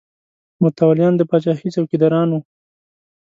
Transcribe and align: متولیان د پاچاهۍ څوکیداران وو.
متولیان 0.61 1.13
د 1.17 1.21
پاچاهۍ 1.29 1.69
څوکیداران 1.75 2.27
وو. 2.31 2.39